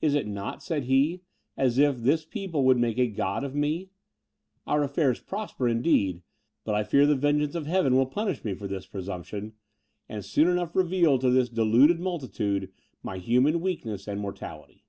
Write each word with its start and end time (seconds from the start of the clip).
"Is 0.00 0.14
it 0.14 0.28
not," 0.28 0.62
said 0.62 0.84
he, 0.84 1.22
"as 1.56 1.76
if 1.76 1.96
this 1.96 2.24
people 2.24 2.62
would 2.64 2.78
make 2.78 2.98
a 2.98 3.08
God 3.08 3.42
of 3.42 3.52
me? 3.52 3.90
Our 4.64 4.84
affairs 4.84 5.18
prosper, 5.18 5.66
indeed; 5.68 6.22
but 6.62 6.76
I 6.76 6.84
fear 6.84 7.04
the 7.04 7.16
vengeance 7.16 7.56
of 7.56 7.66
Heaven 7.66 7.96
will 7.96 8.06
punish 8.06 8.44
me 8.44 8.54
for 8.54 8.68
this 8.68 8.86
presumption, 8.86 9.54
and 10.08 10.24
soon 10.24 10.46
enough 10.46 10.76
reveal 10.76 11.18
to 11.18 11.30
this 11.30 11.48
deluded 11.48 11.98
multitude 11.98 12.70
my 13.02 13.18
human 13.18 13.60
weakness 13.60 14.06
and 14.06 14.20
mortality!" 14.20 14.84